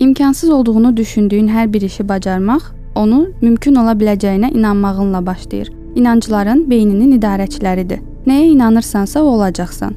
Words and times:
İmkansız 0.00 0.50
olduğunu 0.50 0.96
düşündüyün 0.96 1.48
hər 1.48 1.72
bir 1.72 1.80
işi 1.80 2.08
bacarmaq 2.08 2.60
onu 2.94 3.26
mümkün 3.40 3.74
ola 3.74 3.92
biləcəyinə 3.92 4.48
inanmağınla 4.56 5.26
başlayır. 5.26 5.68
İnancların 5.94 6.62
beyninin 6.70 7.18
idarəçiləridir. 7.18 8.00
Nəyə 8.26 8.46
inanırsansa 8.54 9.22
o 9.22 9.26
olacaqsan. 9.34 9.92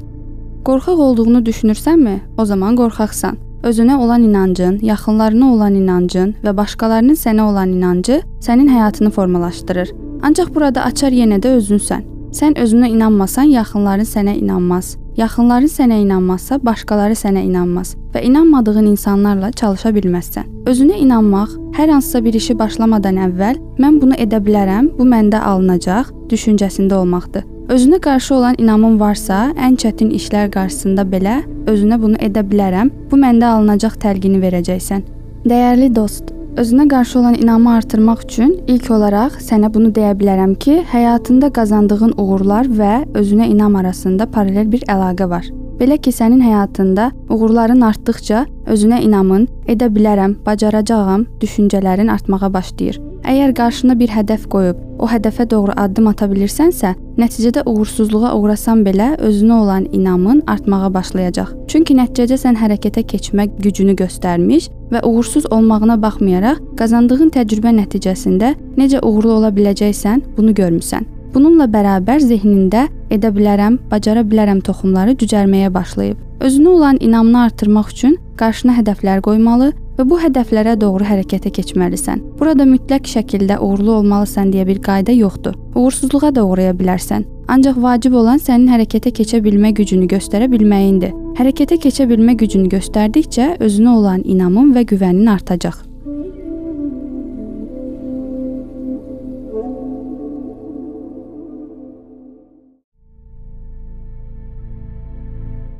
Qorxaq 0.64 1.00
olduğunu 1.06 1.40
düşünürsənmi? 1.46 2.18
O 2.38 2.44
zaman 2.44 2.76
qorxaqsan. 2.76 3.36
Özünə 3.62 3.96
olan 3.96 4.22
inancın, 4.22 4.78
yaxınlarına 4.82 5.52
olan 5.54 5.74
inancın 5.74 6.34
və 6.44 6.56
başqalarının 6.56 7.16
sənə 7.16 7.42
olan 7.42 7.72
inancı 7.72 8.20
sənin 8.40 8.68
həyatını 8.68 9.10
formalaşdırır. 9.10 9.92
Ancaq 10.22 10.54
burada 10.54 10.84
açar 10.84 11.12
yenə 11.12 11.40
də 11.40 11.56
özünsən. 11.56 12.13
Sən 12.34 12.56
özünə 12.58 12.88
inanmasan, 12.90 13.46
yaxınların 13.54 14.08
sənə 14.10 14.32
inanmaz. 14.40 14.96
Yaxınların 15.14 15.70
sənə 15.70 16.00
inanmazsa, 16.02 16.58
başqaları 16.66 17.14
sənə 17.14 17.44
inanmaz 17.46 17.92
və 18.10 18.24
inanmadığın 18.26 18.88
insanlarla 18.90 19.52
çalışa 19.54 19.92
bilməzsən. 19.94 20.48
Özünə 20.66 20.98
inanmaq, 20.98 21.54
hər 21.78 21.92
hansısa 21.94 22.24
bir 22.24 22.34
işi 22.34 22.58
başlamadan 22.58 23.20
əvvəl 23.28 23.60
mən 23.78 24.00
bunu 24.02 24.18
edə 24.18 24.42
bilərəm, 24.42 24.90
bu 24.98 25.06
məndə 25.06 25.44
alınacaq 25.46 26.10
düşüncəsində 26.32 26.98
olmaqdır. 26.98 27.46
Özünə 27.70 28.00
qarşı 28.02 28.34
olan 28.34 28.58
inamın 28.58 28.98
varsa, 29.00 29.52
ən 29.54 29.78
çətin 29.78 30.10
işlər 30.18 30.50
qarşısında 30.58 31.06
belə 31.14 31.36
özünə 31.70 32.02
bunu 32.02 32.18
edə 32.18 32.42
bilərəm, 32.42 32.90
bu 33.10 33.22
məndə 33.22 33.54
alınacaq 33.54 33.94
təlqini 34.02 34.42
verəcəksən. 34.42 35.06
Dəyərli 35.46 35.94
dost, 35.94 36.33
Özünə 36.56 36.88
qarşı 36.88 37.18
olan 37.18 37.34
inamı 37.34 37.70
artırmaq 37.70 38.20
üçün 38.24 38.52
ilk 38.70 38.90
olaraq 38.94 39.40
sənə 39.42 39.72
bunu 39.74 39.88
deyə 39.90 40.12
bilərəm 40.14 40.52
ki, 40.62 40.76
həyatında 40.86 41.48
qazandığın 41.50 42.12
uğurlar 42.14 42.68
və 42.70 42.92
özünə 43.18 43.48
inam 43.50 43.74
arasında 43.80 44.28
paralel 44.30 44.70
bir 44.72 44.84
əlaqə 44.86 45.26
var. 45.30 45.48
Belə 45.80 45.98
ki, 45.98 46.12
sənin 46.14 46.44
həyatında 46.46 47.08
uğurların 47.28 47.80
artdıkca 47.82 48.44
özünə 48.70 49.00
inamın, 49.02 49.48
edə 49.66 49.90
bilərəm, 49.90 50.36
bacaracağam 50.46 51.26
düşüncələrin 51.42 52.14
artmağa 52.14 52.52
başlayır. 52.54 53.00
Əgər 53.24 53.54
qarşına 53.58 53.98
bir 53.98 54.14
hədəf 54.14 54.46
qoyub 54.52 54.80
o 55.02 55.08
hədəfə 55.10 55.48
doğru 55.50 55.74
addım 55.80 56.06
ata 56.10 56.28
bilirsənsə, 56.30 56.92
nəticədə 57.18 57.64
uğursuzluğa 57.66 58.34
uğrasan 58.38 58.84
belə 58.86 59.14
özünə 59.18 59.58
olan 59.62 59.88
inamın 59.92 60.42
artmağa 60.46 60.92
başlayacaq. 60.94 61.50
Çünki 61.68 61.96
nəticəcə 61.98 62.38
sən 62.44 62.58
hərəkətə 62.60 63.02
keçmək 63.10 63.58
gücünü 63.64 63.96
göstərmiş 63.98 64.68
və 64.94 65.02
uğursuz 65.04 65.46
olmağına 65.50 65.96
baxmayaraq 66.02 66.60
qazandığın 66.78 67.32
təcrübə 67.34 67.74
nəticəsində 67.80 68.54
necə 68.78 69.02
uğurlu 69.02 69.32
ola 69.40 69.50
biləcəksən, 69.54 70.22
bunu 70.36 70.54
görmüsən. 70.54 71.06
Bununla 71.34 71.66
bərabər 71.66 72.22
zehnində 72.22 72.86
edə 73.10 73.32
bilərəm, 73.34 73.80
bacara 73.90 74.22
bilərəm 74.22 74.60
toxumları 74.62 75.16
cücərməyə 75.18 75.72
başlayıb. 75.74 76.20
Özünə 76.44 76.68
olan 76.68 77.00
inamını 77.00 77.40
artırmaq 77.48 77.90
üçün 77.90 78.14
qarşına 78.38 78.76
hədəflər 78.78 79.22
qoymalı 79.26 79.72
və 79.98 80.06
bu 80.08 80.18
hədəflərə 80.18 80.74
doğru 80.80 81.06
hərəkətə 81.06 81.52
keçməlisən. 81.54 82.22
Burada 82.38 82.66
mütləq 82.68 83.06
şəkildə 83.10 83.60
uğurlu 83.62 84.00
olmalısan 84.00 84.50
deyə 84.54 84.66
bir 84.66 84.82
qayda 84.82 85.14
yoxdur. 85.14 85.54
Uğursuzluğa 85.74 86.34
da 86.34 86.44
uğraya 86.46 86.74
bilərsən. 86.78 87.24
Ancaq 87.48 87.80
vacib 87.82 88.14
olan 88.18 88.40
sənin 88.42 88.70
hərəkətə 88.72 89.12
keçə 89.14 89.42
bilmə 89.44 89.74
gücünü 89.76 90.08
göstərə 90.10 90.50
bilməyindir. 90.50 91.14
Hərəkətə 91.38 91.78
keçə 91.86 92.08
bilmə 92.10 92.36
gücünü 92.40 92.70
göstərdikcə 92.74 93.56
özünə 93.62 93.96
olan 93.98 94.22
inamın 94.24 94.72
və 94.74 94.86
güvənin 94.92 95.30
artacaq. 95.30 95.82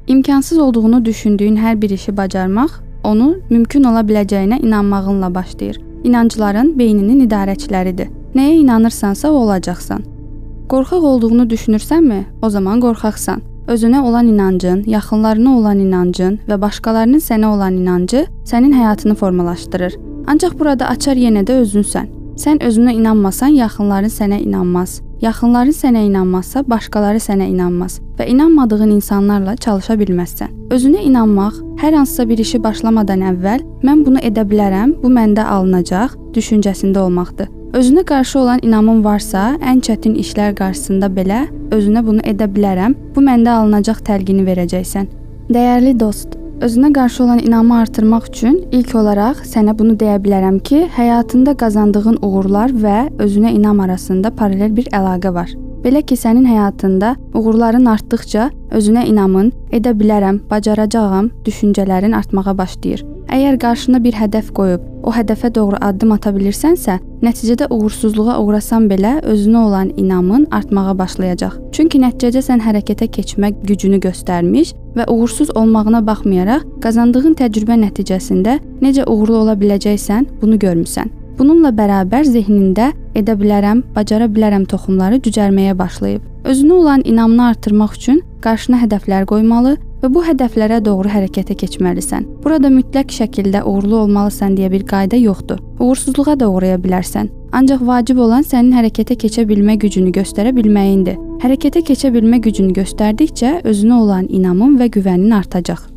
İmkansız 0.07 0.59
olduğunu 0.59 1.05
düşündüyün 1.05 1.57
hər 1.57 1.81
bir 1.83 1.91
işi 1.91 2.17
bacarmaq 2.17 2.71
onu 3.05 3.35
mümkün 3.51 3.85
ola 3.85 4.01
biləcəyinə 4.01 4.61
inanmağınla 4.67 5.35
başlayır. 5.35 5.81
İnancların 6.05 6.79
beyninin 6.79 7.29
idarəçiləridir. 7.29 8.09
Nəyə 8.35 8.57
inanırsansa 8.61 9.31
o 9.31 9.35
olacaqsan. 9.45 10.03
Qorxaq 10.69 11.05
olduğunu 11.05 11.51
düşünürsənmi? 11.51 12.25
O 12.43 12.51
zaman 12.51 12.81
qorxaqsan. 12.81 13.43
Özünə 13.69 14.01
olan 14.01 14.27
inancın, 14.27 14.83
yaxınlarına 14.87 15.59
olan 15.59 15.79
inancın 15.79 16.39
və 16.49 16.61
başqalarının 16.61 17.23
sənə 17.25 17.47
olan 17.47 17.79
inancı 17.81 18.27
sənin 18.45 18.73
həyatını 18.77 19.15
formalaşdırır. 19.15 19.97
Ancaq 20.27 20.59
burada 20.59 20.89
açar 20.89 21.17
yenə 21.17 21.47
də 21.49 21.57
özünsən. 21.63 22.11
Sən 22.35 22.59
özünə 22.67 22.97
inanmasan, 22.99 23.55
yaxınların 23.55 24.11
sənə 24.11 24.41
inanmaz. 24.43 24.99
Yaxınların 25.23 25.73
sənə 25.73 26.03
inanmazsa, 26.09 26.65
başqaları 26.69 27.21
sənə 27.23 27.47
inanmaz 27.49 28.01
və 28.19 28.27
inanmadığın 28.29 28.91
insanlarla 28.97 29.55
çalışa 29.57 29.95
bilməzsən. 30.01 30.51
Özünə 30.75 31.05
inanmaq, 31.07 31.61
hər 31.81 31.95
hansısa 31.95 32.27
bir 32.29 32.43
işi 32.43 32.61
başlamadan 32.63 33.23
əvvəl 33.31 33.63
mən 33.87 34.05
bunu 34.07 34.21
edə 34.27 34.43
bilərəm, 34.51 34.97
bu 35.03 35.13
məndə 35.15 35.47
alınacaq 35.47 36.19
düşüncəsində 36.35 37.07
olmaqdır. 37.07 37.49
Özünə 37.75 38.05
qarşı 38.05 38.39
olan 38.39 38.61
inamın 38.63 39.05
varsa, 39.05 39.55
ən 39.63 39.81
çətin 39.87 40.19
işlər 40.19 40.55
qarşısında 40.59 41.11
belə 41.15 41.45
özünə 41.75 42.05
bunu 42.07 42.23
edə 42.27 42.51
bilərəm, 42.51 42.95
bu 43.15 43.23
məndə 43.23 43.57
alınacaq 43.61 44.03
təlqini 44.07 44.47
verəcəksən. 44.47 45.09
Dəyərli 45.55 45.95
dost, 46.01 46.39
Özünə 46.61 46.93
qarşı 46.93 47.25
olan 47.25 47.39
inamı 47.39 47.77
artırmaq 47.77 48.29
üçün 48.29 48.61
ilk 48.73 48.95
olaraq 48.95 49.41
sənə 49.43 49.73
bunu 49.79 49.97
deyə 49.99 50.21
bilərəm 50.23 50.61
ki, 50.63 50.85
həyatında 50.97 51.57
qazandığın 51.59 52.21
uğurlar 52.23 52.71
və 52.71 52.99
özünə 53.19 53.51
inam 53.57 53.81
arasında 53.81 54.31
paralel 54.31 54.77
bir 54.77 54.87
əlaqə 54.95 55.35
var. 55.35 55.51
Belə 55.85 56.05
ki, 56.07 56.15
sənin 56.17 56.47
həyatında 56.47 57.17
uğurların 57.35 57.91
artdıkca 57.91 58.51
özünə 58.71 59.03
inamın, 59.11 59.51
edə 59.73 59.97
bilərəm, 59.99 60.39
bacaracağam 60.51 61.31
düşüncələrin 61.45 62.15
artmağa 62.17 62.59
başlayır. 62.59 63.05
Əgər 63.35 63.57
qarşına 63.59 63.99
bir 63.99 64.15
hədəf 64.15 64.53
qoyub 64.55 64.83
o 65.03 65.11
hədəfə 65.11 65.49
doğru 65.57 65.79
addım 65.83 66.13
ata 66.15 66.31
bilirsənsə, 66.37 67.01
nəticədə 67.25 67.67
uğursuzluğa 67.75 68.37
uğrasan 68.39 68.87
belə 68.87 69.17
özünə 69.27 69.59
olan 69.59 69.89
inamın 69.99 70.45
artmağa 70.55 70.95
başlayacaq. 71.01 71.57
Çünki 71.75 71.99
nəticəcə 72.05 72.45
sən 72.47 72.63
hərəkətə 72.63 73.09
keçmək 73.17 73.65
gücünü 73.67 73.99
göstərmiş 74.05 74.71
və 74.95 75.09
uğursuz 75.11 75.51
olmağına 75.59 76.05
baxmayaraq 76.07 76.63
qazandığın 76.85 77.35
təcrübə 77.41 77.81
nəticəsində 77.83 78.61
necə 78.85 79.09
uğurlu 79.11 79.41
ola 79.41 79.57
biləcəksən, 79.59 80.29
bunu 80.43 80.61
görmüsən. 80.63 81.11
Bununla 81.35 81.73
bərabər 81.75 82.23
zehnində 82.31 82.93
edə 83.19 83.35
bilərəm, 83.35 83.83
bacara 83.97 84.29
bilərəm 84.31 84.69
toxumları 84.71 85.19
cücərməyə 85.27 85.75
başlayıb. 85.79 86.23
Özünə 86.47 86.79
olan 86.79 87.03
inamını 87.05 87.49
artırmaq 87.49 87.99
üçün 87.99 88.23
qarşına 88.45 88.85
hədəflər 88.85 89.27
qoymalı 89.27 89.75
və 90.05 90.11
bu 90.13 90.21
hədəflərə 90.27 90.83
doğru 90.85 91.09
hərəkətə 91.09 91.57
keçməlisən. 91.63 92.27
Burada 92.45 92.69
mütləq 92.73 93.15
şəkildə 93.19 93.63
uğurlu 93.65 94.03
olmalısan 94.03 94.59
deyə 94.59 94.69
bir 94.75 94.85
qayda 94.91 95.17
yoxdur. 95.17 95.63
Uğursuzluğa 95.81 96.37
da 96.41 96.51
uğraya 96.53 96.77
bilərsən. 96.85 97.31
Ancaq 97.57 97.87
vacib 97.89 98.21
olan 98.21 98.45
sənin 98.45 98.75
hərəkətə 98.77 99.17
keçə 99.25 99.47
bilmə 99.49 99.79
gücünü 99.81 100.13
göstərə 100.19 100.53
bilməyindir. 100.57 101.17
Hərəkətə 101.45 101.85
keçə 101.89 102.13
bilmə 102.13 102.43
gücünü 102.45 102.77
göstərdikcə 102.83 103.61
özünə 103.65 104.01
olan 104.03 104.29
inamın 104.29 104.77
və 104.81 104.93
güvənin 104.99 105.37
artacaq. 105.41 105.94